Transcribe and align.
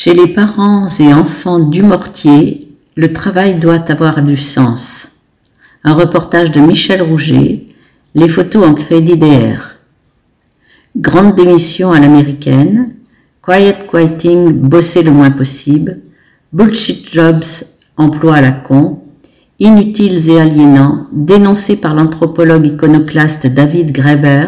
Chez 0.00 0.14
les 0.14 0.28
parents 0.28 0.86
et 1.00 1.12
enfants 1.12 1.58
du 1.58 1.82
mortier, 1.82 2.68
le 2.96 3.12
travail 3.12 3.58
doit 3.58 3.90
avoir 3.90 4.22
du 4.22 4.36
sens. 4.36 5.08
Un 5.82 5.92
reportage 5.92 6.52
de 6.52 6.60
Michel 6.60 7.02
Rouget, 7.02 7.66
les 8.14 8.28
photos 8.28 8.64
en 8.64 8.74
crédit 8.74 9.16
DR. 9.16 9.74
Grande 10.96 11.34
démission 11.34 11.90
à 11.90 11.98
l'américaine, 11.98 12.94
quiet 13.42 13.88
quieting, 13.90 14.52
bosser 14.52 15.02
le 15.02 15.10
moins 15.10 15.32
possible, 15.32 15.98
bullshit 16.52 17.12
jobs, 17.12 17.64
emploi 17.96 18.36
à 18.36 18.40
la 18.40 18.52
con, 18.52 19.02
inutiles 19.58 20.30
et 20.30 20.40
aliénants, 20.40 21.08
dénoncés 21.10 21.74
par 21.74 21.96
l'anthropologue 21.96 22.66
iconoclaste 22.66 23.48
David 23.48 23.90
Graeber, 23.90 24.46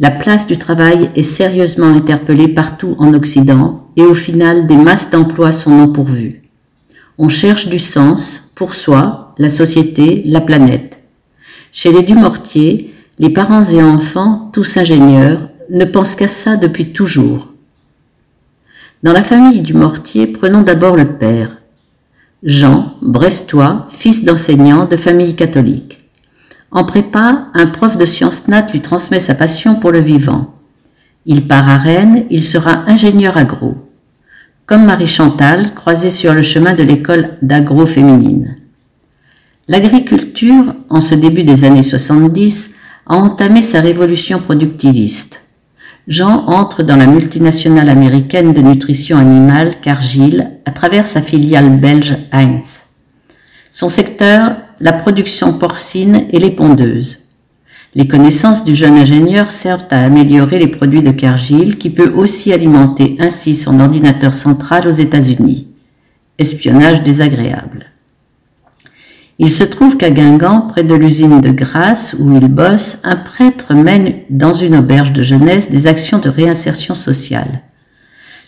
la 0.00 0.10
place 0.10 0.46
du 0.46 0.56
travail 0.56 1.10
est 1.14 1.22
sérieusement 1.22 1.94
interpellée 1.94 2.48
partout 2.48 2.96
en 2.98 3.12
Occident 3.12 3.84
et 3.96 4.02
au 4.02 4.14
final 4.14 4.66
des 4.66 4.78
masses 4.78 5.10
d'emplois 5.10 5.52
sont 5.52 5.70
non 5.70 5.92
pourvus. 5.92 6.40
On 7.18 7.28
cherche 7.28 7.68
du 7.68 7.78
sens 7.78 8.50
pour 8.56 8.72
soi, 8.72 9.34
la 9.36 9.50
société, 9.50 10.22
la 10.24 10.40
planète. 10.40 11.00
Chez 11.70 11.92
les 11.92 12.02
Dumortier, 12.02 12.94
les 13.18 13.28
parents 13.28 13.62
et 13.62 13.82
enfants, 13.82 14.50
tous 14.54 14.78
ingénieurs, 14.78 15.50
ne 15.68 15.84
pensent 15.84 16.14
qu'à 16.14 16.28
ça 16.28 16.56
depuis 16.56 16.94
toujours. 16.94 17.48
Dans 19.02 19.12
la 19.12 19.22
famille 19.22 19.60
du 19.60 19.74
Mortier, 19.74 20.26
prenons 20.26 20.62
d'abord 20.62 20.96
le 20.96 21.18
père. 21.18 21.58
Jean, 22.42 22.94
brestois, 23.02 23.86
fils 23.90 24.24
d'enseignant 24.24 24.86
de 24.86 24.96
famille 24.96 25.36
catholique. 25.36 25.99
En 26.72 26.84
prépa, 26.84 27.48
un 27.54 27.66
prof 27.66 27.96
de 27.96 28.04
sciences 28.04 28.46
nat 28.46 28.66
lui 28.72 28.80
transmet 28.80 29.20
sa 29.20 29.34
passion 29.34 29.74
pour 29.74 29.90
le 29.90 30.00
vivant. 30.00 30.54
Il 31.26 31.48
part 31.48 31.68
à 31.68 31.76
Rennes, 31.76 32.24
il 32.30 32.44
sera 32.44 32.84
ingénieur 32.86 33.36
agro. 33.36 33.74
Comme 34.66 34.84
Marie 34.84 35.08
Chantal, 35.08 35.74
croisée 35.74 36.10
sur 36.10 36.32
le 36.32 36.42
chemin 36.42 36.74
de 36.74 36.84
l'école 36.84 37.36
d'agro 37.42 37.86
féminine. 37.86 38.56
L'agriculture, 39.66 40.74
en 40.88 41.00
ce 41.00 41.16
début 41.16 41.42
des 41.42 41.64
années 41.64 41.82
70, 41.82 42.70
a 43.06 43.16
entamé 43.16 43.62
sa 43.62 43.80
révolution 43.80 44.38
productiviste. 44.38 45.42
Jean 46.06 46.44
entre 46.46 46.82
dans 46.82 46.96
la 46.96 47.06
multinationale 47.06 47.88
américaine 47.88 48.52
de 48.52 48.60
nutrition 48.60 49.18
animale 49.18 49.80
Cargill 49.80 50.50
à 50.64 50.70
travers 50.70 51.06
sa 51.06 51.20
filiale 51.20 51.78
belge 51.78 52.16
Heinz. 52.32 52.82
Son 53.70 53.88
secteur, 53.88 54.56
la 54.80 54.92
production 54.92 55.52
porcine 55.52 56.24
et 56.30 56.38
les 56.38 56.50
pondeuses. 56.50 57.18
Les 57.94 58.08
connaissances 58.08 58.64
du 58.64 58.74
jeune 58.74 58.96
ingénieur 58.96 59.50
servent 59.50 59.86
à 59.90 60.04
améliorer 60.04 60.58
les 60.58 60.68
produits 60.68 61.02
de 61.02 61.10
Cargill 61.10 61.76
qui 61.76 61.90
peut 61.90 62.12
aussi 62.14 62.52
alimenter 62.52 63.16
ainsi 63.18 63.54
son 63.54 63.80
ordinateur 63.80 64.32
central 64.32 64.86
aux 64.86 64.92
États-Unis. 64.92 65.66
Espionnage 66.38 67.02
désagréable. 67.02 67.86
Il 69.38 69.50
se 69.50 69.64
trouve 69.64 69.96
qu'à 69.96 70.10
Guingamp, 70.10 70.68
près 70.68 70.84
de 70.84 70.94
l'usine 70.94 71.40
de 71.40 71.50
Grasse 71.50 72.14
où 72.18 72.36
il 72.36 72.46
bosse, 72.48 73.00
un 73.04 73.16
prêtre 73.16 73.74
mène 73.74 74.14
dans 74.30 74.52
une 74.52 74.76
auberge 74.76 75.12
de 75.12 75.22
jeunesse 75.22 75.70
des 75.70 75.86
actions 75.86 76.18
de 76.18 76.28
réinsertion 76.28 76.94
sociale. 76.94 77.62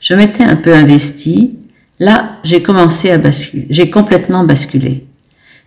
Je 0.00 0.14
m'étais 0.14 0.44
un 0.44 0.56
peu 0.56 0.74
investi. 0.74 1.58
Là, 1.98 2.36
j'ai 2.44 2.62
commencé 2.62 3.10
à 3.10 3.18
basculer. 3.18 3.66
J'ai 3.70 3.90
complètement 3.90 4.44
basculé. 4.44 5.06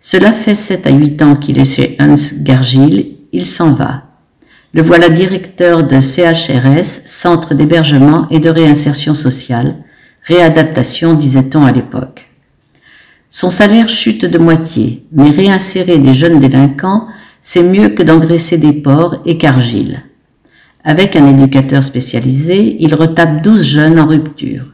Cela 0.08 0.32
fait 0.32 0.54
sept 0.54 0.86
à 0.86 0.92
huit 0.92 1.20
ans 1.24 1.36
qu'il 1.36 1.58
est 1.58 1.66
chez 1.66 1.98
Hans 2.00 2.14
Gargil, 2.44 3.16
il 3.32 3.48
s'en 3.48 3.72
va. 3.72 4.04
Le 4.72 4.84
voilà 4.84 5.10
directeur 5.10 5.84
de 5.84 6.00
CHRS, 6.00 7.08
Centre 7.08 7.56
d'hébergement 7.56 8.28
et 8.30 8.38
de 8.38 8.52
réinsertion 8.52 9.16
sociale, 9.16 9.74
réadaptation 10.22 11.16
disait-on 11.16 11.66
à 11.66 11.72
l'époque. 11.72 12.30
Son 13.32 13.50
salaire 13.50 13.90
chute 13.90 14.26
de 14.26 14.38
moitié, 14.38 15.08
mais 15.12 15.32
réinsérer 15.32 15.98
des 15.98 16.14
jeunes 16.14 16.40
délinquants, 16.40 17.08
c'est 17.42 17.64
mieux 17.64 17.90
que 17.90 18.04
d'engraisser 18.04 18.60
des 18.60 18.74
porcs 18.74 19.24
et 19.26 19.40
Cargill. 19.40 20.04
Avec 20.84 21.16
un 21.16 21.28
éducateur 21.28 21.84
spécialisé, 21.84 22.78
il 22.80 22.94
retape 22.94 23.42
douze 23.42 23.64
jeunes 23.64 24.00
en 24.00 24.06
rupture. 24.06 24.66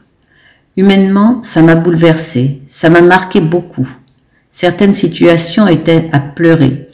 Humainement, 0.76 1.38
ça 1.42 1.62
m'a 1.62 1.74
bouleversé, 1.74 2.60
ça 2.66 2.90
m'a 2.90 3.00
marqué 3.00 3.40
beaucoup. 3.40 3.88
Certaines 4.54 4.92
situations 4.92 5.66
étaient 5.66 6.10
à 6.12 6.20
pleurer, 6.20 6.86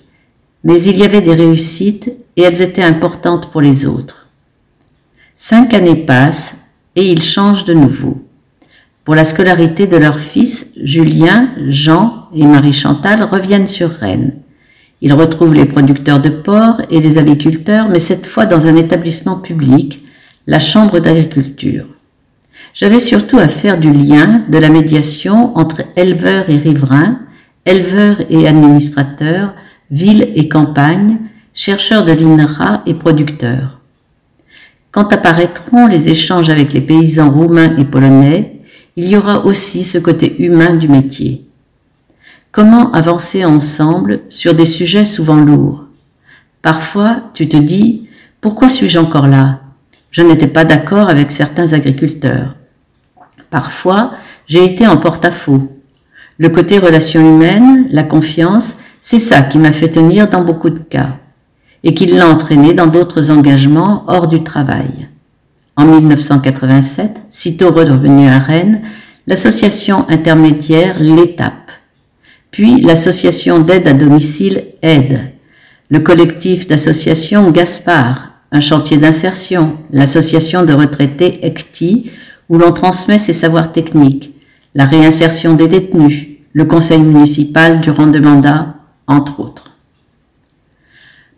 mais 0.63 0.81
il 0.81 0.97
y 0.97 1.03
avait 1.03 1.21
des 1.21 1.35
réussites 1.35 2.13
et 2.37 2.43
elles 2.43 2.63
étaient 2.63 2.85
importantes 2.85 3.51
pour 3.51 3.61
les 3.61 3.85
autres. 3.85 4.29
Cinq 5.35 5.75
années 5.75 5.97
passent 6.07 6.55
et 6.95 7.11
ils 7.11 7.21
changent 7.21 7.65
de 7.65 7.75
nouveau. 7.75 8.25
Pour 9.05 9.17
la 9.17 9.25
scolarité 9.25 9.89
de 9.89 9.97
leurs 9.97 10.21
fils, 10.21 10.73
Julien, 10.81 11.51
Jean 11.67 12.29
et 12.33 12.47
Marie-Chantal 12.47 13.25
reviennent 13.25 13.67
sur 13.67 13.91
Rennes. 13.91 14.35
Ils 15.01 15.13
retrouvent 15.13 15.55
les 15.55 15.65
producteurs 15.65 16.21
de 16.21 16.31
porc 16.31 16.81
et 16.91 17.01
les 17.01 17.19
aviculteurs, 17.19 17.89
mais 17.89 17.99
cette 17.99 18.27
fois 18.27 18.47
dans 18.47 18.69
un 18.69 18.77
établissement 18.77 19.37
public, 19.37 20.05
la 20.47 20.61
Chambre 20.61 21.01
d'agriculture. 21.01 21.87
J'avais 22.73 23.01
surtout 23.01 23.39
à 23.39 23.49
faire 23.49 23.79
du 23.79 23.93
lien, 23.93 24.45
de 24.49 24.59
la 24.59 24.69
médiation 24.69 25.57
entre 25.59 25.83
éleveurs 25.97 26.49
et 26.51 26.57
riverains, 26.57 27.19
éleveurs 27.69 28.23
et 28.31 28.49
administrateurs, 28.49 29.55
villes 29.91 30.33
et 30.35 30.49
campagnes, 30.49 31.19
chercheurs 31.53 32.05
de 32.05 32.13
l'INRA 32.13 32.83
et 32.87 32.95
producteurs. 32.95 33.79
Quand 34.91 35.13
apparaîtront 35.13 35.87
les 35.87 36.09
échanges 36.09 36.51
avec 36.51 36.73
les 36.73 36.81
paysans 36.81 37.31
roumains 37.31 37.77
et 37.77 37.85
polonais, 37.85 38.61
il 38.97 39.09
y 39.09 39.17
aura 39.17 39.45
aussi 39.45 39.85
ce 39.85 39.99
côté 39.99 40.43
humain 40.43 40.75
du 40.75 40.89
métier. 40.89 41.45
Comment 42.51 42.91
avancer 42.93 43.45
ensemble 43.45 44.21
sur 44.29 44.55
des 44.55 44.65
sujets 44.65 45.05
souvent 45.05 45.37
lourds? 45.37 45.85
Parfois, 46.63 47.31
tu 47.35 47.49
te 47.49 47.57
dis, 47.57 48.09
pourquoi 48.41 48.69
suis-je 48.69 48.99
encore 48.99 49.27
là? 49.27 49.61
Je 50.11 50.23
n'étais 50.23 50.49
pas 50.49 50.65
d'accord 50.65 51.11
avec 51.11 51.31
certains 51.31 51.75
agriculteurs. 51.75 52.57
Parfois, 53.51 54.13
j'ai 54.47 54.65
été 54.65 54.87
en 54.87 54.97
porte-à-faux. 54.97 55.78
Le 56.41 56.49
côté 56.49 56.79
relation 56.79 57.21
humaine, 57.21 57.89
la 57.91 58.05
confiance, 58.05 58.77
c'est 59.01 59.19
ça 59.19 59.43
qui 59.43 59.59
m'a 59.59 59.73
fait 59.73 59.89
tenir 59.89 60.29
dans 60.31 60.45
beaucoup 60.45 60.71
de 60.71 60.79
cas 60.79 61.17
et 61.83 61.95
qui 61.95 62.07
l'a 62.07 62.29
entraîné 62.29 62.75
dans 62.75 62.87
d'autres 62.87 63.33
engagements 63.33 64.05
hors 64.07 64.29
du 64.29 64.45
travail. 64.45 65.09
En 65.77 65.85
1987, 65.85 67.23
sitôt 67.29 67.71
revenu 67.71 68.29
à 68.29 68.39
Rennes, 68.39 68.83
l'association 69.27 70.09
intermédiaire 70.09 70.97
L'Étape, 71.01 71.73
puis 72.53 72.81
l'association 72.83 73.59
d'aide 73.59 73.89
à 73.89 73.93
domicile 73.93 74.63
Aide, 74.83 75.33
le 75.91 75.99
collectif 75.99 76.69
d'associations 76.69 77.51
Gaspard, 77.51 78.31
un 78.53 78.61
chantier 78.61 78.97
d'insertion, 78.97 79.77
l'association 79.93 80.65
de 80.65 80.73
retraités 80.73 81.45
ECTI, 81.45 82.13
où 82.49 82.59
l'on 82.59 82.73
transmet 82.73 83.19
ses 83.19 83.33
savoirs 83.33 83.73
techniques, 83.73 84.35
la 84.75 84.85
réinsertion 84.85 85.55
des 85.55 85.69
détenus, 85.69 86.28
le 86.53 86.65
conseil 86.65 87.03
municipal 87.03 87.81
durant 87.81 88.07
deux 88.07 88.21
mandats, 88.21 88.75
entre 89.07 89.41
autres. 89.41 89.71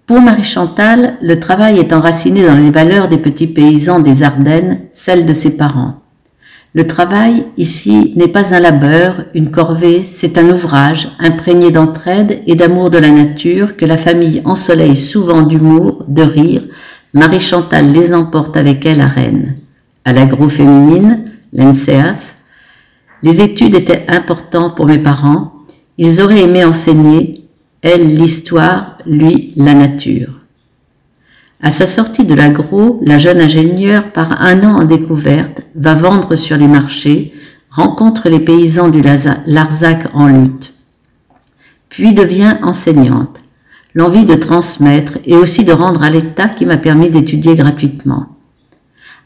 Pour 0.07 0.21
Marie-Chantal, 0.21 1.15
le 1.23 1.39
travail 1.39 1.79
est 1.79 1.93
enraciné 1.93 2.45
dans 2.45 2.57
les 2.57 2.71
valeurs 2.71 3.07
des 3.07 3.19
petits 3.19 3.47
paysans 3.47 4.01
des 4.01 4.23
Ardennes, 4.23 4.81
celles 4.93 5.25
de 5.25 5.33
ses 5.33 5.57
parents. 5.57 6.01
Le 6.73 6.87
travail, 6.87 7.47
ici, 7.57 8.13
n'est 8.17 8.29
pas 8.29 8.55
un 8.55 8.61
labeur, 8.61 9.25
une 9.35 9.51
corvée, 9.51 10.03
c'est 10.03 10.39
un 10.39 10.49
ouvrage 10.51 11.09
imprégné 11.19 11.73
d'entraide 11.73 12.43
et 12.47 12.55
d'amour 12.55 12.91
de 12.91 12.99
la 12.99 13.11
nature 13.11 13.77
que 13.77 13.87
la 13.87 13.97
famille 13.97 14.43
ensoleille 14.45 14.97
souvent 14.97 15.43
d'humour, 15.43 16.05
de 16.07 16.23
rire. 16.23 16.63
Marie-Chantal 17.13 17.93
les 17.93 18.15
emporte 18.15 18.57
avec 18.57 18.87
elle 18.87 19.01
à 19.01 19.09
Rennes. 19.09 19.57
À 20.05 20.13
l'agro 20.13 20.49
féminine, 20.49 21.25
l'NCF, 21.53 22.30
les 23.23 23.43
études 23.43 23.75
étaient 23.75 24.07
importantes 24.09 24.77
pour 24.77 24.87
mes 24.87 24.99
parents. 24.99 25.53
Ils 25.99 26.23
auraient 26.23 26.43
aimé 26.43 26.65
enseigner, 26.65 27.45
elle 27.83 28.17
l'histoire, 28.17 28.99
lui 29.07 29.53
la 29.57 29.75
nature. 29.75 30.41
À 31.63 31.71
sa 31.71 31.87
sortie 31.87 32.25
de 32.25 32.35
l'agro, 32.35 33.01
la 33.03 33.19
jeune 33.19 33.41
ingénieure 33.41 34.13
part 34.13 34.41
un 34.41 34.63
an 34.65 34.81
en 34.81 34.85
découverte, 34.85 35.63
va 35.75 35.95
vendre 35.95 36.35
sur 36.35 36.57
les 36.57 36.67
marchés, 36.67 37.35
rencontre 37.71 38.31
les 38.31 38.41
paysans 38.41 38.89
du 38.89 39.03
Larzac 39.03 40.09
en 40.15 40.27
lutte, 40.27 40.73
puis 41.91 42.15
devient 42.15 42.57
enseignante. 42.63 43.41
L'envie 43.93 44.25
de 44.25 44.37
transmettre 44.37 45.19
et 45.27 45.35
aussi 45.35 45.65
de 45.65 45.73
rendre 45.73 46.03
à 46.03 46.11
l'État 46.11 46.49
qui 46.49 46.65
m'a 46.65 46.79
permis 46.79 47.11
d'étudier 47.11 47.57
gratuitement. 47.57 48.27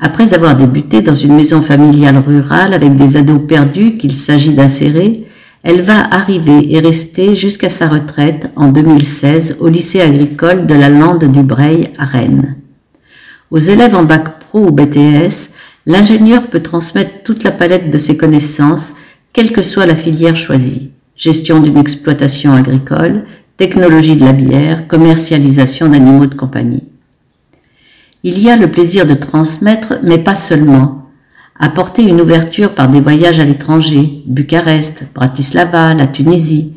Après 0.01 0.35
avoir 0.35 0.57
débuté 0.57 1.03
dans 1.03 1.15
une 1.15 1.37
maison 1.37 1.61
familiale 1.61 2.19
rurale 2.19 2.75
avec 2.75 2.97
des 2.97 3.17
ados 3.17 3.41
perdus 3.47 3.97
qu'il 3.97 4.15
s'agit 4.15 4.53
d'insérer, 4.53 5.25
elle 5.63 5.83
va 5.83 6.05
arriver 6.13 6.75
et 6.75 6.81
rester 6.81 7.35
jusqu'à 7.35 7.71
sa 7.71 7.89
retraite 7.89 8.51
en 8.57 8.69
2016 8.69 9.57
au 9.61 9.69
lycée 9.69 10.01
agricole 10.01 10.67
de 10.67 10.75
la 10.75 10.89
Lande 10.89 11.25
du 11.25 11.43
Breil 11.43 11.89
à 11.99 12.05
Rennes. 12.05 12.57
Aux 13.51 13.59
élèves 13.59 13.95
en 13.95 14.03
bac 14.03 14.41
pro 14.41 14.67
ou 14.67 14.71
BTS, 14.71 15.51
L'ingénieur 15.87 16.47
peut 16.47 16.63
transmettre 16.63 17.23
toute 17.25 17.45
la 17.45 17.51
palette 17.51 17.91
de 17.91 17.99
ses 17.99 18.17
connaissances, 18.17 18.95
quelle 19.35 19.53
que 19.53 19.61
soit 19.61 19.85
la 19.85 19.95
filière 19.95 20.35
choisie. 20.35 20.93
Gestion 21.15 21.61
d'une 21.61 21.77
exploitation 21.77 22.55
agricole, 22.55 23.25
technologie 23.59 24.17
de 24.17 24.25
la 24.25 24.33
bière, 24.33 24.89
commercialisation 24.89 25.91
d'animaux 25.91 26.27
de 26.27 26.35
compagnie. 26.35 26.85
Il 28.27 28.41
y 28.41 28.49
a 28.49 28.57
le 28.57 28.71
plaisir 28.71 29.07
de 29.07 29.13
transmettre, 29.13 29.99
mais 30.03 30.17
pas 30.17 30.35
seulement. 30.35 31.11
Apporter 31.59 32.05
une 32.05 32.23
ouverture 32.23 32.75
par 32.75 32.89
des 32.89 33.03
voyages 33.03 33.39
à 33.39 33.45
l'étranger, 33.45 34.23
Bucarest, 34.25 35.05
Bratislava, 35.15 35.93
la 35.93 36.07
Tunisie. 36.07 36.73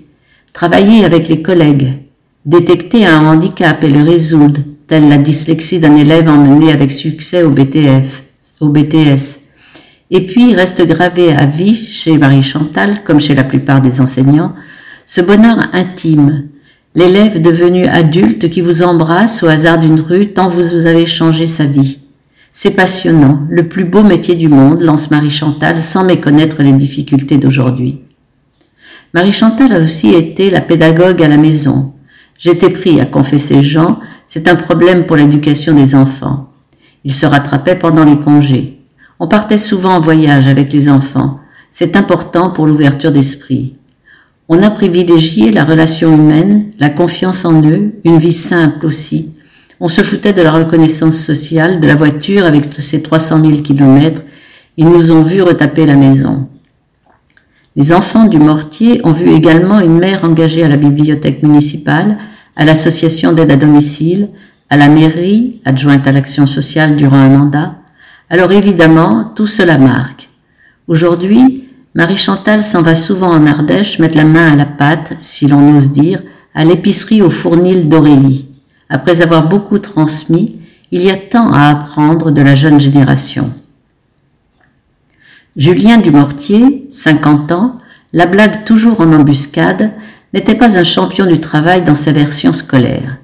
Travailler 0.51 1.05
avec 1.05 1.29
les 1.29 1.41
collègues. 1.41 2.03
Détecter 2.45 3.05
un 3.05 3.25
handicap 3.25 3.81
et 3.81 3.89
le 3.89 4.03
résoudre, 4.03 4.59
telle 4.88 5.07
la 5.07 5.17
dyslexie 5.17 5.79
d'un 5.79 5.95
élève 5.95 6.27
emmené 6.27 6.73
avec 6.73 6.91
succès 6.91 7.44
au 7.44 7.51
BTF, 7.51 8.23
au 8.59 8.67
BTS. 8.67 9.39
Et 10.11 10.25
puis 10.25 10.53
reste 10.53 10.85
gravé 10.85 11.31
à 11.31 11.45
vie 11.45 11.85
chez 11.85 12.17
Marie 12.17 12.44
Chantal, 12.44 13.03
comme 13.05 13.21
chez 13.21 13.35
la 13.35 13.45
plupart 13.45 13.79
des 13.79 14.01
enseignants, 14.01 14.51
ce 15.05 15.21
bonheur 15.21 15.69
intime, 15.71 16.44
l'élève 16.95 17.42
devenu 17.42 17.86
adulte 17.86 18.50
qui 18.50 18.62
vous 18.62 18.84
embrasse 18.84 19.44
au 19.44 19.48
hasard 19.48 19.80
d'une 19.80 20.00
rue 20.00 20.34
tant 20.34 20.50
vous 20.50 20.86
avez 20.86 21.06
changé 21.06 21.45
sa 21.45 21.66
vie. 21.66 22.00
C'est 22.51 22.72
passionnant, 22.72 23.42
le 23.50 23.68
plus 23.68 23.84
beau 23.84 24.01
métier 24.01 24.36
du 24.36 24.48
monde, 24.48 24.81
lance 24.81 25.12
Marie 25.12 25.30
Chantal 25.30 25.81
sans 25.81 26.04
méconnaître 26.04 26.63
les 26.63 26.72
difficultés 26.72 27.38
d'aujourd'hui. 27.38 28.01
Marie 29.13 29.31
Chantal 29.31 29.74
a 29.74 29.80
aussi 29.80 30.10
été 30.10 30.50
la 30.50 30.62
pédagogue 30.62 31.22
à 31.22 31.28
la 31.28 31.38
maison. 31.38 31.94
J'étais 32.39 32.69
pris 32.69 33.00
à 33.00 33.06
confesser 33.06 33.62
Jean, 33.62 34.00
c'est 34.28 34.48
un 34.48 34.56
problème 34.56 35.06
pour 35.06 35.16
l'éducation 35.16 35.74
des 35.74 35.95
enfants. 35.95 36.51
Il 37.04 37.13
se 37.13 37.25
rattrapait 37.25 37.75
pendant 37.75 38.04
les 38.04 38.18
congés. 38.18 38.80
On 39.19 39.28
partait 39.28 39.57
souvent 39.57 39.95
en 39.95 40.00
voyage 40.00 40.48
avec 40.48 40.74
les 40.74 40.90
enfants. 40.90 41.40
C'est 41.72 41.95
important 41.95 42.50
pour 42.50 42.66
l'ouverture 42.66 43.12
d'esprit. 43.12 43.75
On 44.49 44.63
a 44.63 44.71
privilégié 44.71 45.51
la 45.51 45.65
relation 45.65 46.13
humaine, 46.13 46.71
la 46.79 46.89
confiance 46.89 47.44
en 47.44 47.61
eux, 47.63 47.95
une 48.05 48.17
vie 48.17 48.31
simple 48.31 48.85
aussi. 48.85 49.33
On 49.81 49.89
se 49.89 50.01
foutait 50.01 50.31
de 50.31 50.41
la 50.41 50.53
reconnaissance 50.53 51.17
sociale, 51.17 51.81
de 51.81 51.88
la 51.88 51.95
voiture 51.95 52.45
avec 52.45 52.73
ses 52.73 53.01
300 53.03 53.41
000 53.41 53.61
kilomètres. 53.61 54.21
Ils 54.77 54.88
nous 54.88 55.11
ont 55.11 55.21
vu 55.21 55.41
retaper 55.41 55.85
la 55.85 55.97
maison. 55.97 56.47
Les 57.75 57.91
enfants 57.91 58.23
du 58.23 58.39
mortier 58.39 59.01
ont 59.03 59.11
vu 59.11 59.31
également 59.33 59.81
une 59.81 59.99
mère 59.99 60.23
engagée 60.23 60.63
à 60.63 60.69
la 60.69 60.77
bibliothèque 60.77 61.44
municipale, 61.44 62.17
à 62.55 62.63
l'association 62.63 63.33
d'aide 63.33 63.51
à 63.51 63.57
domicile, 63.57 64.29
à 64.69 64.77
la 64.77 64.88
mairie, 64.88 65.61
adjointe 65.65 66.07
à 66.07 66.13
l'action 66.13 66.47
sociale 66.47 66.95
durant 66.95 67.17
un 67.17 67.29
mandat. 67.29 67.75
Alors 68.29 68.53
évidemment, 68.53 69.25
tout 69.35 69.45
cela 69.45 69.77
marque. 69.77 70.29
Aujourd'hui, 70.88 71.67
Marie-Chantal 71.97 72.61
s'en 72.61 72.83
va 72.83 72.94
souvent 72.94 73.31
en 73.31 73.47
Ardèche 73.47 73.97
mettre 73.97 74.17
la 74.17 74.23
main 74.23 74.51
à 74.51 74.55
la 74.55 74.67
pâte, 74.67 75.15
si 75.17 75.47
l'on 75.47 75.75
ose 75.75 75.89
dire, 75.89 76.21
à 76.53 76.63
l'épicerie 76.63 77.23
au 77.23 77.31
fournil 77.31 77.89
d'Aurélie. 77.89 78.45
Après 78.88 79.23
avoir 79.23 79.49
beaucoup 79.49 79.79
transmis, 79.79 80.59
il 80.91 81.01
y 81.01 81.09
a 81.09 81.15
tant 81.15 81.51
à 81.51 81.69
apprendre 81.69 82.29
de 82.29 82.41
la 82.44 82.53
jeune 82.53 82.79
génération. 82.79 83.51
Julien 85.55 85.97
Dumortier, 85.97 86.85
50 86.88 87.51
ans, 87.51 87.79
la 88.13 88.27
blague 88.27 88.63
toujours 88.63 89.01
en 89.01 89.11
embuscade, 89.11 89.89
n'était 90.35 90.53
pas 90.53 90.77
un 90.77 90.83
champion 90.83 91.25
du 91.25 91.39
travail 91.39 91.81
dans 91.81 91.95
sa 91.95 92.11
version 92.11 92.53
scolaire. 92.53 93.17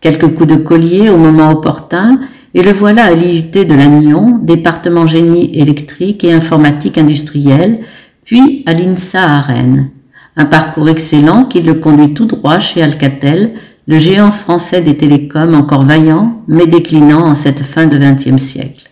Quelques 0.00 0.34
coups 0.34 0.48
de 0.48 0.56
collier 0.56 1.10
au 1.10 1.18
moment 1.18 1.50
opportun, 1.50 2.18
et 2.54 2.62
le 2.62 2.72
voilà 2.72 3.04
à 3.04 3.12
l'IUT 3.12 3.50
de 3.50 3.74
Lannion, 3.74 4.38
département 4.38 5.04
génie 5.04 5.54
électrique 5.58 6.24
et 6.24 6.32
informatique 6.32 6.96
industrielle, 6.96 7.80
puis 8.26 8.64
à 8.66 8.74
l'INSA 8.74 9.22
à 9.22 9.40
Rennes. 9.40 9.90
Un 10.36 10.44
parcours 10.44 10.90
excellent 10.90 11.44
qui 11.44 11.62
le 11.62 11.74
conduit 11.74 12.12
tout 12.12 12.26
droit 12.26 12.58
chez 12.58 12.82
Alcatel, 12.82 13.52
le 13.86 13.98
géant 13.98 14.32
français 14.32 14.82
des 14.82 14.96
télécoms 14.96 15.54
encore 15.54 15.84
vaillant, 15.84 16.42
mais 16.48 16.66
déclinant 16.66 17.24
en 17.24 17.34
cette 17.34 17.62
fin 17.62 17.86
de 17.86 17.96
XXe 17.96 18.42
siècle. 18.42 18.90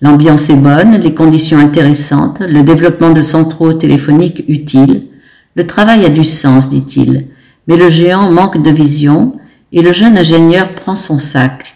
L'ambiance 0.00 0.48
est 0.48 0.56
bonne, 0.56 0.96
les 0.96 1.12
conditions 1.12 1.58
intéressantes, 1.58 2.40
le 2.40 2.62
développement 2.62 3.10
de 3.10 3.20
centraux 3.20 3.74
téléphoniques 3.74 4.44
utiles. 4.48 5.02
Le 5.54 5.66
travail 5.66 6.06
a 6.06 6.08
du 6.08 6.24
sens, 6.24 6.70
dit-il, 6.70 7.26
mais 7.66 7.76
le 7.76 7.90
géant 7.90 8.30
manque 8.30 8.62
de 8.62 8.70
vision 8.70 9.36
et 9.72 9.82
le 9.82 9.92
jeune 9.92 10.16
ingénieur 10.16 10.70
prend 10.70 10.96
son 10.96 11.18
sac. 11.18 11.74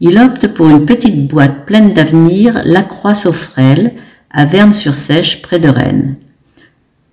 Il 0.00 0.18
opte 0.18 0.46
pour 0.48 0.68
une 0.68 0.86
petite 0.86 1.26
boîte 1.26 1.66
pleine 1.66 1.92
d'avenir, 1.92 2.62
Lacroix-Saufrel, 2.64 3.94
à 4.38 4.44
Verne-sur-Sèche, 4.44 5.42
près 5.42 5.58
de 5.58 5.68
Rennes. 5.68 6.14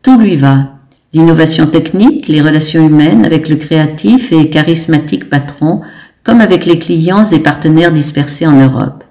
Tout 0.04 0.20
lui 0.20 0.36
va. 0.36 0.76
L'innovation 1.12 1.66
technique, 1.66 2.28
les 2.28 2.40
relations 2.40 2.88
humaines 2.88 3.26
avec 3.26 3.50
le 3.50 3.56
créatif 3.56 4.32
et 4.32 4.52
charismatique 4.52 5.28
patron, 5.28 5.82
comme 6.24 6.40
avec 6.40 6.68
les 6.68 6.78
clients 6.78 7.26
et 7.26 7.40
partenaires 7.40 7.92
dispersés 7.92 8.46
en 8.46 8.52
Europe. 8.52 9.04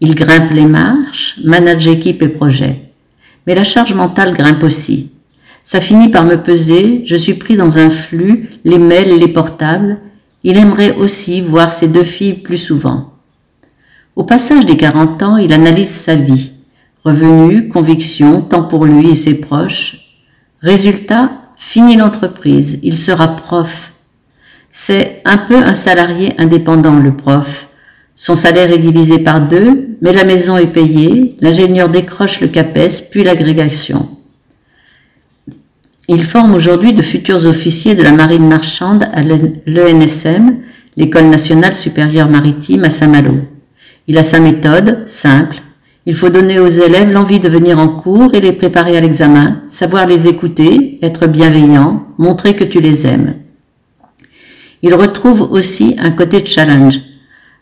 Il 0.00 0.14
grimpe 0.16 0.50
les 0.50 0.66
marches, 0.66 1.38
manage 1.42 1.88
équipe 1.88 2.20
et 2.20 2.28
projet. 2.28 2.90
Mais 3.46 3.54
la 3.54 3.64
charge 3.64 3.94
mentale 3.94 4.34
grimpe 4.34 4.62
aussi. 4.62 5.10
Ça 5.62 5.80
finit 5.80 6.10
par 6.10 6.26
me 6.26 6.36
peser, 6.36 7.04
je 7.06 7.16
suis 7.16 7.32
pris 7.32 7.56
dans 7.56 7.78
un 7.78 7.88
flux, 7.88 8.50
les 8.64 8.78
mails, 8.78 9.18
les 9.18 9.28
portables. 9.28 9.96
Il 10.42 10.58
aimerait 10.58 10.94
aussi 10.96 11.40
voir 11.40 11.72
ses 11.72 11.88
deux 11.88 12.04
filles 12.04 12.42
plus 12.42 12.58
souvent. 12.58 13.14
Au 14.14 14.24
passage 14.24 14.66
des 14.66 14.76
40 14.76 15.22
ans, 15.22 15.36
il 15.38 15.54
analyse 15.54 15.88
sa 15.88 16.16
vie. 16.16 16.50
Revenu, 17.04 17.68
conviction, 17.68 18.40
temps 18.40 18.62
pour 18.62 18.86
lui 18.86 19.10
et 19.10 19.14
ses 19.14 19.34
proches. 19.34 19.96
Résultat, 20.62 21.30
fini 21.56 21.96
l'entreprise, 21.96 22.78
il 22.82 22.96
sera 22.96 23.36
prof. 23.36 23.92
C'est 24.70 25.20
un 25.26 25.36
peu 25.36 25.56
un 25.56 25.74
salarié 25.74 26.32
indépendant, 26.38 26.98
le 26.98 27.14
prof. 27.14 27.68
Son 28.14 28.34
salaire 28.34 28.70
est 28.70 28.78
divisé 28.78 29.18
par 29.18 29.46
deux, 29.46 29.96
mais 30.00 30.12
la 30.12 30.24
maison 30.24 30.56
est 30.56 30.72
payée, 30.72 31.36
l'ingénieur 31.40 31.90
décroche 31.90 32.40
le 32.40 32.48
CAPES, 32.48 33.10
puis 33.10 33.22
l'agrégation. 33.22 34.08
Il 36.08 36.24
forme 36.24 36.54
aujourd'hui 36.54 36.92
de 36.92 37.02
futurs 37.02 37.46
officiers 37.46 37.94
de 37.94 38.02
la 38.02 38.12
marine 38.12 38.46
marchande 38.46 39.08
à 39.12 39.22
l'ENSM, 39.22 40.56
l'École 40.96 41.28
nationale 41.28 41.74
supérieure 41.74 42.28
maritime 42.28 42.84
à 42.84 42.90
Saint-Malo. 42.90 43.38
Il 44.06 44.16
a 44.18 44.22
sa 44.22 44.38
méthode, 44.38 45.06
simple, 45.06 45.56
il 46.06 46.14
faut 46.14 46.28
donner 46.28 46.58
aux 46.58 46.68
élèves 46.68 47.12
l'envie 47.12 47.40
de 47.40 47.48
venir 47.48 47.78
en 47.78 47.88
cours 47.88 48.34
et 48.34 48.40
les 48.40 48.52
préparer 48.52 48.96
à 48.96 49.00
l'examen, 49.00 49.62
savoir 49.68 50.06
les 50.06 50.28
écouter, 50.28 50.98
être 51.02 51.26
bienveillant, 51.26 52.04
montrer 52.18 52.54
que 52.54 52.64
tu 52.64 52.80
les 52.80 53.06
aimes. 53.06 53.34
Il 54.82 54.94
retrouve 54.94 55.50
aussi 55.50 55.96
un 55.98 56.10
côté 56.10 56.44
challenge. 56.44 57.00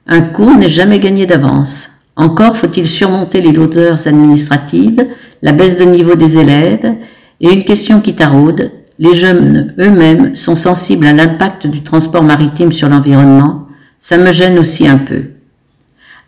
Un 0.09 0.23
cours 0.23 0.57
n'est 0.57 0.69
jamais 0.69 0.99
gagné 0.99 1.25
d'avance. 1.25 1.91
Encore 2.17 2.57
faut-il 2.57 2.89
surmonter 2.89 3.41
les 3.41 3.53
lourdeurs 3.53 4.09
administratives, 4.09 5.07
la 5.41 5.53
baisse 5.53 5.77
de 5.77 5.85
niveau 5.85 6.17
des 6.17 6.37
élèves 6.37 6.97
et 7.41 7.53
une 7.53 7.65
question 7.65 8.01
qui 8.01 8.15
taraude. 8.15 8.73
Les 8.99 9.15
jeunes 9.15 9.73
eux-mêmes 9.79 10.35
sont 10.35 10.57
sensibles 10.57 11.07
à 11.07 11.13
l'impact 11.13 11.69
du 11.69 11.83
transport 11.83 12.25
maritime 12.25 12.73
sur 12.73 12.89
l'environnement. 12.89 13.69
Ça 14.01 14.19
me 14.19 14.33
gêne 14.33 14.59
aussi 14.59 14.89
un 14.89 14.99
peu. 14.99 15.23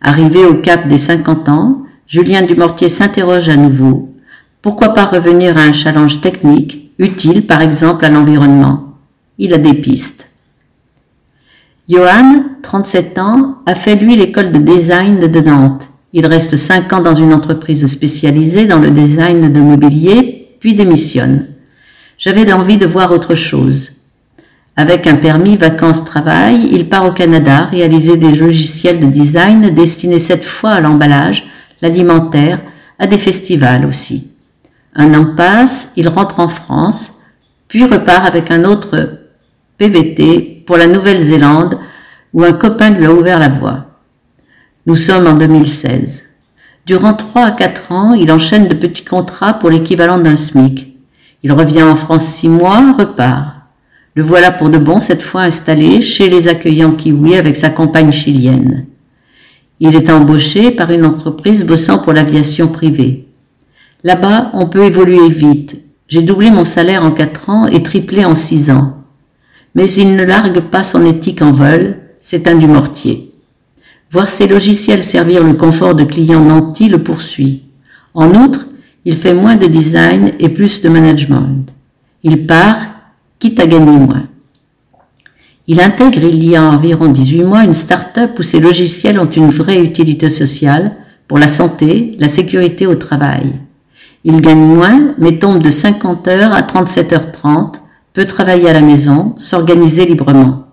Arrivé 0.01 0.45
au 0.45 0.55
cap 0.55 0.87
des 0.87 0.97
50 0.97 1.49
ans, 1.49 1.85
Julien 2.07 2.43
Dumortier 2.43 2.89
s'interroge 2.89 3.49
à 3.49 3.55
nouveau. 3.55 4.13
Pourquoi 4.61 4.89
pas 4.89 5.05
revenir 5.05 5.57
à 5.57 5.61
un 5.61 5.73
challenge 5.73 6.21
technique, 6.21 6.91
utile 6.99 7.47
par 7.47 7.61
exemple 7.61 8.05
à 8.05 8.09
l'environnement? 8.09 8.93
Il 9.39 9.53
a 9.55 9.57
des 9.57 9.73
pistes. 9.73 10.29
Johan, 11.89 12.43
37 12.61 13.17
ans, 13.17 13.55
a 13.65 13.73
fait 13.73 13.95
lui 13.95 14.15
l'école 14.15 14.51
de 14.51 14.59
design 14.59 15.19
de 15.19 15.39
Nantes. 15.41 15.89
Il 16.13 16.27
reste 16.27 16.57
5 16.57 16.93
ans 16.93 17.01
dans 17.01 17.15
une 17.15 17.33
entreprise 17.33 17.85
spécialisée 17.87 18.67
dans 18.67 18.79
le 18.79 18.91
design 18.91 19.51
de 19.51 19.59
mobilier, 19.59 20.47
puis 20.59 20.75
démissionne. 20.75 21.47
J'avais 22.19 22.53
envie 22.53 22.77
de 22.77 22.85
voir 22.85 23.11
autre 23.11 23.33
chose. 23.33 23.91
Avec 24.75 25.07
un 25.07 25.15
permis 25.15 25.57
vacances-travail, 25.57 26.69
il 26.71 26.87
part 26.87 27.05
au 27.05 27.11
Canada 27.11 27.65
réaliser 27.65 28.17
des 28.17 28.31
logiciels 28.31 28.99
de 28.99 29.07
design 29.07 29.71
destinés 29.71 30.19
cette 30.19 30.45
fois 30.45 30.71
à 30.71 30.81
l'emballage, 30.81 31.45
l'alimentaire, 31.81 32.61
à 32.99 33.07
des 33.07 33.17
festivals 33.17 33.85
aussi. 33.85 34.31
Un 34.95 35.13
an 35.13 35.35
passe, 35.35 35.91
il 35.95 36.07
rentre 36.07 36.39
en 36.39 36.47
France, 36.47 37.19
puis 37.67 37.85
repart 37.85 38.25
avec 38.25 38.51
un 38.51 38.63
autre 38.63 39.19
PVT 39.77 40.63
pour 40.65 40.77
la 40.77 40.87
Nouvelle-Zélande 40.87 41.77
où 42.33 42.43
un 42.43 42.53
copain 42.53 42.91
lui 42.91 43.05
a 43.05 43.13
ouvert 43.13 43.39
la 43.39 43.49
voie. 43.49 43.85
Nous 44.85 44.95
sommes 44.95 45.27
en 45.27 45.33
2016. 45.33 46.23
Durant 46.85 47.13
trois 47.13 47.45
à 47.45 47.51
quatre 47.51 47.91
ans, 47.91 48.13
il 48.13 48.31
enchaîne 48.31 48.67
de 48.67 48.75
petits 48.75 49.03
contrats 49.03 49.55
pour 49.55 49.69
l'équivalent 49.69 50.19
d'un 50.19 50.35
SMIC. 50.35 50.95
Il 51.43 51.51
revient 51.51 51.83
en 51.83 51.95
France 51.95 52.25
six 52.25 52.49
mois, 52.49 52.93
repart. 52.97 53.55
Le 54.13 54.23
voilà 54.23 54.51
pour 54.51 54.69
de 54.69 54.77
bon 54.77 54.99
cette 54.99 55.21
fois 55.21 55.41
installé 55.41 56.01
chez 56.01 56.29
les 56.29 56.47
accueillants 56.47 56.93
kiwis 56.93 57.35
avec 57.35 57.55
sa 57.55 57.69
compagne 57.69 58.11
chilienne. 58.11 58.85
Il 59.79 59.95
est 59.95 60.09
embauché 60.09 60.71
par 60.71 60.91
une 60.91 61.05
entreprise 61.05 61.65
bossant 61.65 61.99
pour 61.99 62.13
l'aviation 62.13 62.67
privée. 62.67 63.27
Là-bas, 64.03 64.51
on 64.53 64.67
peut 64.67 64.85
évoluer 64.85 65.29
vite. 65.29 65.81
J'ai 66.07 66.21
doublé 66.21 66.51
mon 66.51 66.63
salaire 66.63 67.03
en 67.03 67.11
quatre 67.11 67.49
ans 67.49 67.67
et 67.67 67.83
triplé 67.83 68.23
en 68.23 68.35
six 68.35 68.69
ans. 68.69 69.03
Mais 69.73 69.89
il 69.91 70.15
ne 70.15 70.23
largue 70.23 70.61
pas 70.61 70.83
son 70.83 71.05
éthique 71.05 71.41
en 71.41 71.51
vol, 71.51 71.97
c'est 72.21 72.47
un 72.47 72.55
du 72.55 72.67
mortier. 72.67 73.33
Voir 74.11 74.29
ses 74.29 74.47
logiciels 74.47 75.03
servir 75.03 75.43
le 75.43 75.53
confort 75.53 75.95
de 75.95 76.03
clients 76.03 76.43
nantis 76.43 76.87
le 76.87 77.03
poursuit. 77.03 77.63
En 78.13 78.33
outre, 78.33 78.67
il 79.03 79.15
fait 79.15 79.33
moins 79.33 79.55
de 79.57 79.67
design 79.67 80.31
et 80.39 80.49
plus 80.49 80.81
de 80.81 80.89
management. 80.89 81.65
Il 82.23 82.47
part, 82.47 82.77
quitte 83.39 83.59
à 83.59 83.67
gagner 83.67 83.97
moins. 83.97 84.27
Il 85.67 85.81
intègre 85.81 86.23
il 86.23 86.45
y 86.47 86.55
a 86.55 86.63
environ 86.63 87.07
18 87.07 87.43
mois 87.43 87.63
une 87.63 87.73
start-up 87.73 88.37
où 88.37 88.43
ses 88.43 88.59
logiciels 88.59 89.19
ont 89.19 89.29
une 89.29 89.49
vraie 89.49 89.83
utilité 89.83 90.29
sociale 90.29 90.91
pour 91.27 91.39
la 91.39 91.47
santé, 91.47 92.11
la 92.19 92.27
sécurité 92.27 92.85
au 92.85 92.93
travail. 92.93 93.51
Il 94.23 94.41
gagne 94.41 94.59
moins, 94.59 95.15
mais 95.17 95.39
tombe 95.39 95.63
de 95.63 95.71
50 95.71 96.27
heures 96.27 96.53
à 96.53 96.61
37h30, 96.61 97.73
peut 98.13 98.25
travailler 98.25 98.69
à 98.69 98.73
la 98.73 98.81
maison, 98.81 99.33
s'organiser 99.37 100.05
librement. 100.05 100.67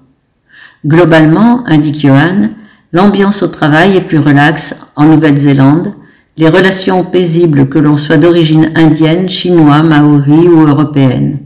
Globalement, 0.87 1.67
indique 1.67 2.01
Johan, 2.01 2.51
l'ambiance 2.93 3.43
au 3.43 3.49
travail 3.49 3.97
est 3.97 4.03
plus 4.03 4.19
relaxe 4.19 4.77
en 4.95 5.07
Nouvelle-Zélande, 5.07 5.95
les 6.37 6.51
relations 6.51 7.03
paisibles 7.03 7.71
que 7.71 7.79
l'on 7.79 7.97
soit 7.97 8.19
d'origine 8.19 8.73
indienne, 8.75 9.29
chinoise, 9.29 9.85
maori 9.85 10.49
ou 10.49 10.67
européenne 10.67 11.39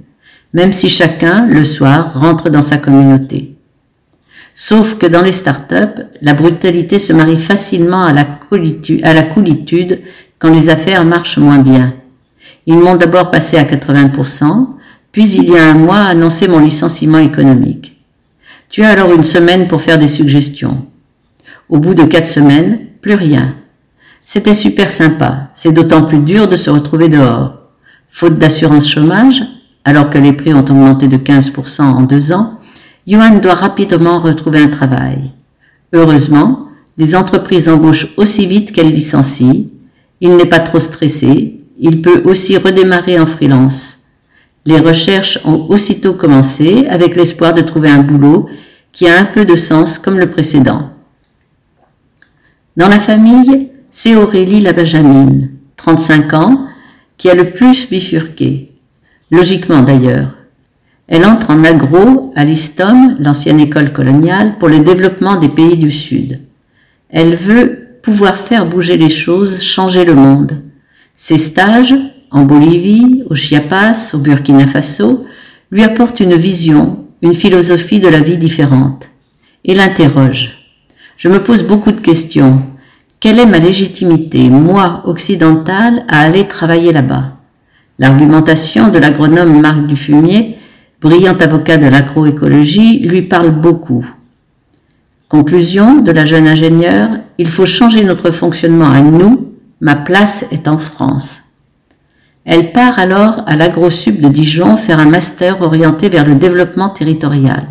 même 0.53 0.73
si 0.73 0.89
chacun, 0.89 1.47
le 1.47 1.65
soir, 1.65 2.19
rentre 2.19 2.51
dans 2.51 2.63
sa 2.63 2.79
communauté. 2.79 3.57
Sauf 4.59 4.97
que 4.97 5.07
dans 5.07 5.21
les 5.21 5.33
startups, 5.33 6.07
la 6.23 6.33
brutalité 6.33 6.99
se 6.99 7.13
marie 7.13 7.37
facilement 7.37 8.05
à 8.05 8.13
la, 8.15 8.25
coolitude 8.25 10.01
quand 10.39 10.51
les 10.51 10.71
affaires 10.71 11.05
marchent 11.05 11.37
moins 11.37 11.59
bien. 11.59 11.93
Ils 12.65 12.79
m'ont 12.79 12.97
d'abord 12.97 13.31
passé 13.31 13.59
à 13.59 13.65
80%, 13.65 14.69
puis 15.13 15.29
il 15.29 15.51
y 15.51 15.59
a 15.59 15.71
un 15.71 15.75
mois 15.75 15.99
annoncé 15.99 16.49
mon 16.49 16.59
licenciement 16.59 17.19
économique. 17.19 18.01
Tu 18.71 18.83
as 18.83 18.89
alors 18.89 19.13
une 19.13 19.25
semaine 19.25 19.69
pour 19.69 19.83
faire 19.83 19.99
des 19.99 20.09
suggestions. 20.09 20.87
Au 21.69 21.79
bout 21.79 21.95
de 21.95 22.05
quatre 22.05 22.27
semaines, 22.27 22.79
plus 23.03 23.15
rien. 23.15 23.55
C'était 24.25 24.55
super 24.55 24.91
sympa, 24.91 25.51
c'est 25.55 25.73
d'autant 25.73 26.03
plus 26.03 26.19
dur 26.21 26.49
de 26.49 26.57
se 26.57 26.71
retrouver 26.71 27.09
dehors. 27.09 27.57
Faute 28.09 28.39
d'assurance 28.39 28.89
chômage, 28.89 29.43
alors 29.87 30.11
que 30.11 30.19
les 30.19 30.33
prix 30.33 30.53
ont 30.53 30.65
augmenté 30.65 31.07
de 31.07 31.17
15% 31.17 31.81
en 31.81 32.03
deux 32.03 32.33
ans, 32.33 32.59
Yuan 33.07 33.41
doit 33.41 33.55
rapidement 33.55 34.19
retrouver 34.19 34.59
un 34.59 34.69
travail. 34.69 35.31
Heureusement, 35.93 36.67
les 36.99 37.15
entreprises 37.15 37.69
embauchent 37.69 38.09
aussi 38.17 38.47
vite 38.47 38.73
qu'elles 38.73 38.93
licencient. 38.93 39.65
Il 40.21 40.37
n'est 40.37 40.47
pas 40.47 40.59
trop 40.59 40.81
stressé. 40.81 41.61
Il 41.79 42.03
peut 42.03 42.23
aussi 42.25 42.57
redémarrer 42.57 43.21
en 43.21 43.27
freelance. 43.27 43.99
Les 44.65 44.81
recherches 44.81 45.39
ont 45.45 45.67
aussitôt 45.69 46.15
commencé 46.15 46.89
avec 46.89 47.15
l'espoir 47.15 47.55
de 47.55 47.61
trouver 47.61 47.89
un 47.89 48.03
boulot 48.03 48.49
qui 48.91 49.07
a 49.07 49.21
un 49.21 49.25
peu 49.25 49.45
de 49.45 49.55
sens 49.55 50.01
comme 50.01 50.19
le 50.19 50.29
précédent. 50.29 50.91
Dans 52.77 52.89
la 52.89 52.99
famille, 52.99 53.71
c'est 53.89 54.17
Aurélie 54.17 54.63
la 54.63 54.73
Benjamine, 54.73 55.51
35 55.77 56.35
ans, 56.35 56.67
qui 57.17 57.31
a 57.31 57.35
le 57.35 57.51
plus 57.51 57.89
bifurqué 57.89 58.73
logiquement 59.31 59.83
d'ailleurs. 59.83 60.37
Elle 61.09 61.25
entre 61.25 61.51
en 61.51 61.63
agro 61.63 62.33
à 62.35 62.45
l'ISTOM, 62.45 63.17
l'ancienne 63.21 63.61
école 63.61 63.93
coloniale, 63.93 64.59
pour 64.59 64.69
le 64.69 64.81
développement 64.81 65.37
des 65.37 65.49
pays 65.49 65.77
du 65.77 65.91
Sud. 65.91 66.41
Elle 67.11 67.37
veut 67.37 67.99
pouvoir 68.03 68.37
faire 68.37 68.67
bouger 68.67 68.97
les 68.97 69.11
choses, 69.11 69.63
changer 69.63 70.05
le 70.05 70.15
monde. 70.15 70.63
Ses 71.15 71.39
stages, 71.39 71.95
en 72.31 72.43
Bolivie, 72.43 73.23
au 73.31 73.35
Chiapas, 73.35 74.11
au 74.15 74.19
Burkina 74.19 74.67
Faso, 74.67 75.27
lui 75.71 75.85
apportent 75.85 76.21
une 76.21 76.35
vision, 76.35 77.07
une 77.23 77.35
philosophie 77.35 78.01
de 78.01 78.09
la 78.09 78.21
vie 78.21 78.37
différente. 78.37 79.09
Et 79.65 79.75
l'interroge. 79.75 80.59
Je 81.17 81.29
me 81.29 81.43
pose 81.43 81.63
beaucoup 81.63 81.93
de 81.93 82.01
questions. 82.01 82.63
Quelle 83.21 83.39
est 83.39 83.47
ma 83.47 83.59
légitimité, 83.59 84.51
moi, 84.51 85.03
occidentale, 85.07 86.05
à 86.09 86.21
aller 86.21 86.47
travailler 86.47 86.93
là-bas? 86.93 87.36
L'argumentation 87.99 88.89
de 88.89 88.99
l'agronome 88.99 89.61
Marc 89.61 89.87
Dufumier, 89.87 90.59
brillant 91.01 91.37
avocat 91.39 91.79
de 91.79 91.87
l'agroécologie, 91.87 92.99
lui 93.01 93.23
parle 93.23 93.51
beaucoup. 93.51 94.07
Conclusion 95.29 96.03
de 96.03 96.13
la 96.13 96.25
jeune 96.25 96.47
ingénieure, 96.47 97.09
il 97.39 97.49
faut 97.49 97.67
changer 97.67 98.05
notre 98.05 98.31
fonctionnement 98.31 98.91
à 98.91 99.01
nous, 99.01 99.53
ma 99.81 99.97
place 99.97 100.47
est 100.53 100.69
en 100.69 100.79
France. 100.79 101.41
Elle 102.45 102.73
part 102.73 102.99
alors 102.99 103.43
à 103.47 103.57
l'AgroSup 103.57 104.21
de 104.21 104.29
Dijon 104.29 104.77
faire 104.77 105.01
un 105.01 105.09
master 105.09 105.63
orienté 105.63 106.09
vers 106.09 106.27
le 106.27 106.37
développement 106.37 106.91
territorial. 106.91 107.65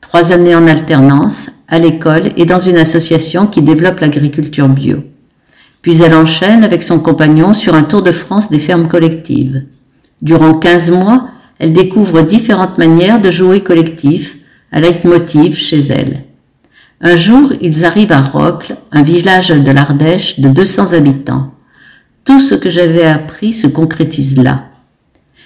Trois 0.00 0.32
années 0.32 0.54
en 0.54 0.66
alternance, 0.66 1.50
à 1.68 1.78
l'école 1.78 2.30
et 2.36 2.44
dans 2.44 2.58
une 2.58 2.76
association 2.76 3.46
qui 3.46 3.62
développe 3.62 4.00
l'agriculture 4.00 4.68
bio. 4.68 5.02
Puis 5.86 6.02
elle 6.02 6.16
enchaîne 6.16 6.64
avec 6.64 6.82
son 6.82 6.98
compagnon 6.98 7.54
sur 7.54 7.76
un 7.76 7.84
tour 7.84 8.02
de 8.02 8.10
France 8.10 8.50
des 8.50 8.58
fermes 8.58 8.88
collectives. 8.88 9.62
Durant 10.20 10.54
15 10.54 10.90
mois, 10.90 11.28
elle 11.60 11.72
découvre 11.72 12.22
différentes 12.22 12.76
manières 12.76 13.20
de 13.20 13.30
jouer 13.30 13.60
collectif, 13.60 14.36
à 14.72 14.80
leitmotiv 14.80 15.54
chez 15.56 15.78
elle. 15.90 16.24
Un 17.00 17.14
jour, 17.14 17.52
ils 17.60 17.84
arrivent 17.84 18.10
à 18.10 18.20
Rocle, 18.20 18.74
un 18.90 19.04
village 19.04 19.50
de 19.50 19.70
l'Ardèche 19.70 20.40
de 20.40 20.48
200 20.48 20.92
habitants. 20.94 21.54
Tout 22.24 22.40
ce 22.40 22.56
que 22.56 22.68
j'avais 22.68 23.06
appris 23.06 23.52
se 23.52 23.68
concrétise 23.68 24.42
là. 24.42 24.64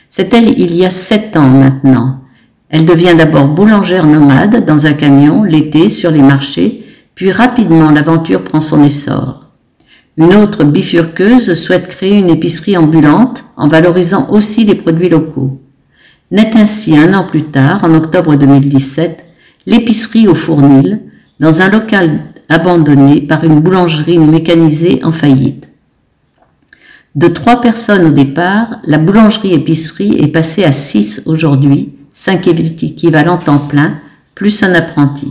C'est 0.09 0.33
elle 0.33 0.59
il 0.59 0.75
y 0.75 0.87
a 0.87 0.91
sept 0.91 1.37
ans 1.37 1.51
maintenant. 1.51 2.21
Elle 2.71 2.87
devient 2.87 3.15
d'abord 3.15 3.49
boulangère 3.49 4.07
nomade 4.07 4.65
dans 4.65 4.87
un 4.87 4.95
camion 4.95 5.43
l'été 5.43 5.91
sur 5.91 6.11
les 6.11 6.23
marchés, 6.23 6.83
puis 7.15 7.31
rapidement 7.31 7.91
l'aventure 7.91 8.43
prend 8.43 8.63
son 8.63 8.83
essor. 8.83 9.40
Une 10.21 10.35
autre 10.35 10.65
bifurqueuse 10.65 11.55
souhaite 11.55 11.89
créer 11.89 12.19
une 12.19 12.29
épicerie 12.29 12.77
ambulante 12.77 13.43
en 13.57 13.69
valorisant 13.69 14.29
aussi 14.29 14.65
les 14.65 14.75
produits 14.75 15.09
locaux. 15.09 15.59
Naît 16.31 16.51
ainsi 16.57 16.95
un 16.95 17.15
an 17.15 17.25
plus 17.25 17.45
tard, 17.45 17.85
en 17.85 17.95
octobre 17.95 18.37
2017, 18.37 19.25
l'épicerie 19.65 20.29
au 20.29 20.35
Fournil, 20.35 21.01
dans 21.41 21.63
un 21.63 21.71
local 21.71 22.21
abandonné 22.51 23.23
par 23.23 23.45
une 23.45 23.61
boulangerie 23.61 24.19
mécanisée 24.19 25.01
en 25.05 25.11
faillite. 25.11 25.71
De 27.15 27.29
trois 27.29 27.63
personnes 27.63 28.05
au 28.05 28.13
départ, 28.13 28.77
la 28.85 28.99
boulangerie-épicerie 28.99 30.19
est 30.23 30.29
passée 30.29 30.65
à 30.65 30.73
six 30.73 31.23
aujourd'hui, 31.25 31.95
cinq 32.11 32.47
équivalents 32.47 33.39
temps 33.39 33.57
plein, 33.57 33.95
plus 34.35 34.63
un 34.63 34.75
apprenti. 34.75 35.29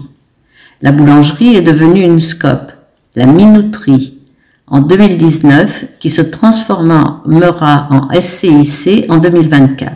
La 0.81 0.91
boulangerie 0.91 1.55
est 1.55 1.61
devenue 1.61 2.01
une 2.01 2.19
scope, 2.19 2.71
la 3.15 3.27
minuterie, 3.27 4.18
en 4.69 4.81
2019 4.81 5.85
qui 5.99 6.09
se 6.09 6.21
transformera 6.21 7.87
en 7.89 8.19
SCIC 8.19 9.05
en 9.09 9.17
2024. 9.17 9.95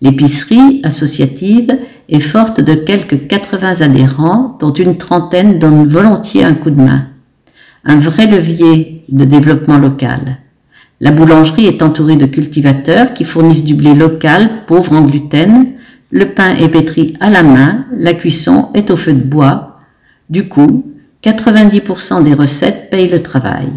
L'épicerie 0.00 0.80
associative 0.84 1.76
est 2.08 2.20
forte 2.20 2.60
de 2.60 2.74
quelques 2.74 3.26
80 3.26 3.80
adhérents 3.80 4.56
dont 4.60 4.72
une 4.72 4.96
trentaine 4.96 5.58
donnent 5.58 5.86
volontiers 5.86 6.44
un 6.44 6.54
coup 6.54 6.70
de 6.70 6.80
main. 6.80 7.08
Un 7.84 7.98
vrai 7.98 8.26
levier 8.26 9.04
de 9.08 9.24
développement 9.24 9.78
local. 9.78 10.38
La 11.00 11.10
boulangerie 11.12 11.66
est 11.66 11.82
entourée 11.82 12.16
de 12.16 12.26
cultivateurs 12.26 13.14
qui 13.14 13.24
fournissent 13.24 13.64
du 13.64 13.74
blé 13.74 13.94
local 13.94 14.50
pauvre 14.66 14.92
en 14.92 15.02
gluten, 15.02 15.66
le 16.10 16.26
pain 16.26 16.56
est 16.56 16.68
pétri 16.68 17.16
à 17.20 17.30
la 17.30 17.42
main, 17.42 17.84
la 17.92 18.14
cuisson 18.14 18.68
est 18.74 18.90
au 18.90 18.96
feu 18.96 19.12
de 19.12 19.22
bois. 19.22 19.76
Du 20.30 20.48
coup, 20.48 20.87
90% 21.22 22.22
des 22.22 22.34
recettes 22.34 22.90
payent 22.90 23.08
le 23.08 23.22
travail. 23.22 23.68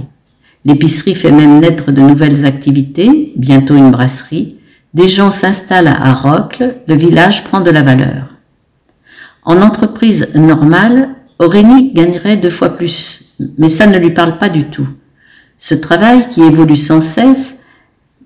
L'épicerie 0.63 1.15
fait 1.15 1.31
même 1.31 1.60
naître 1.60 1.91
de 1.91 2.01
nouvelles 2.01 2.45
activités, 2.45 3.33
bientôt 3.36 3.75
une 3.75 3.91
brasserie. 3.91 4.57
Des 4.93 5.07
gens 5.07 5.31
s'installent 5.31 5.88
à 5.88 6.13
Rocle, 6.13 6.75
le 6.88 6.95
village 6.95 7.43
prend 7.43 7.62
de 7.62 7.71
la 7.71 7.81
valeur. 7.81 8.36
En 9.43 9.62
entreprise 9.62 10.29
normale, 10.36 11.10
Aurélie 11.39 11.91
gagnerait 11.93 12.38
deux 12.38 12.51
fois 12.51 12.69
plus, 12.69 13.33
mais 13.57 13.69
ça 13.69 13.88
ne 13.88 13.98
lui 13.98 14.12
parle 14.12 14.38
pas 14.38 14.50
du 14.50 14.65
tout. 14.65 14.88
Ce 15.57 15.74
travail 15.74 16.27
qui 16.29 16.41
évolue 16.41 16.75
sans 16.75 17.01
cesse, 17.01 17.62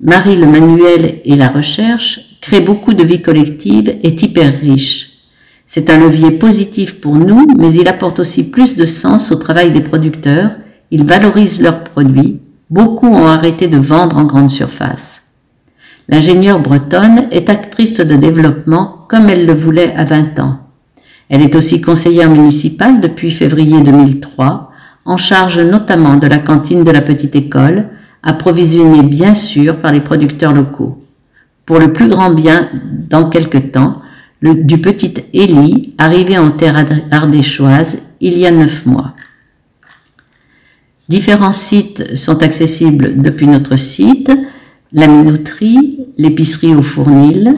marie 0.01 0.36
le 0.36 0.48
manuel 0.48 1.22
et 1.24 1.36
la 1.36 1.48
recherche, 1.48 2.19
crée 2.41 2.60
beaucoup 2.60 2.93
de 2.93 3.03
vie 3.03 3.22
collective, 3.22 3.95
est 4.03 4.22
hyper 4.22 4.60
riche. 4.60 5.14
C'est 5.65 5.89
un 5.89 5.98
levier 5.98 6.31
positif 6.31 7.01
pour 7.01 7.15
nous, 7.15 7.48
mais 7.57 7.74
il 7.74 7.88
apporte 7.88 8.19
aussi 8.19 8.51
plus 8.51 8.75
de 8.75 8.86
sens 8.86 9.31
au 9.31 9.36
travail 9.36 9.72
des 9.72 9.81
producteurs, 9.81 10.51
il 10.91 11.05
valorise 11.05 11.60
leurs 11.60 11.84
produits, 11.84 12.39
beaucoup 12.69 13.07
ont 13.07 13.25
arrêté 13.25 13.67
de 13.67 13.77
vendre 13.77 14.17
en 14.17 14.25
grande 14.25 14.51
surface. 14.51 15.24
L'ingénieure 16.07 16.60
bretonne 16.60 17.27
est 17.31 17.50
actrice 17.50 17.95
de 17.95 18.15
développement 18.15 19.05
comme 19.10 19.27
elle 19.27 19.48
le 19.48 19.53
voulait 19.53 19.95
à 19.95 20.05
20 20.05 20.39
ans. 20.39 20.60
Elle 21.29 21.41
est 21.41 21.55
aussi 21.55 21.81
conseillère 21.81 22.29
municipale 22.29 23.01
depuis 23.01 23.31
février 23.31 23.81
2003, 23.81 24.69
en 25.05 25.17
charge 25.17 25.60
notamment 25.60 26.17
de 26.17 26.27
la 26.27 26.38
cantine 26.38 26.84
de 26.84 26.91
la 26.91 27.01
petite 27.01 27.36
école, 27.36 27.86
approvisionnée 28.22 29.01
bien 29.01 29.34
sûr 29.34 29.77
par 29.77 29.91
les 29.91 30.00
producteurs 30.01 30.53
locaux. 30.53 31.01
Pour 31.65 31.79
le 31.79 31.91
plus 31.91 32.07
grand 32.07 32.29
bien, 32.29 32.69
dans 33.10 33.29
quelque 33.29 33.57
temps, 33.57 34.01
du 34.41 34.77
petit 34.79 35.13
Élie, 35.33 35.93
arrivé 35.97 36.37
en 36.37 36.51
terre 36.51 36.85
ardéchoise 37.11 37.99
il 38.21 38.37
y 38.37 38.45
a 38.45 38.51
neuf 38.51 38.85
mois. 38.85 39.15
Différents 41.07 41.53
sites 41.53 42.15
sont 42.15 42.41
accessibles 42.41 43.21
depuis 43.21 43.47
notre 43.47 43.75
site, 43.75 44.31
la 44.91 45.07
minuterie, 45.07 45.99
l'épicerie 46.17 46.73
au 46.73 46.81
fournil, 46.81 47.55